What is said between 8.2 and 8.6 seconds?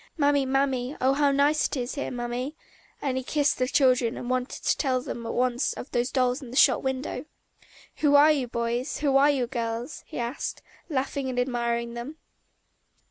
you,